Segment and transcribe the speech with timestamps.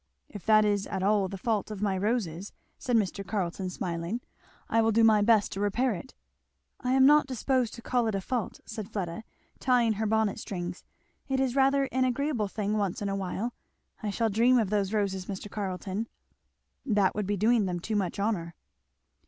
[0.29, 3.23] "If that is at all the fault of my roses,", said Mr.
[3.23, 4.19] Carleton smiling,
[4.67, 6.15] "I will do my best to repair it."
[6.79, 9.23] "I am not disposed to call it a fault," said Fleda
[9.59, 10.83] tying her bonnet strings,
[11.29, 13.53] "it is rather an agreeable thing once in a while.
[14.01, 15.51] I shall dream of those roses, Mr.
[15.51, 16.07] Carleton!"
[16.83, 18.55] "That would be doing them too much honour."